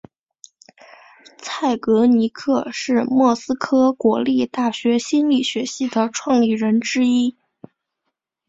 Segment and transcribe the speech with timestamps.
[1.37, 7.37] 蔡格尼克是莫斯科国立大学心理学系的创立人之一。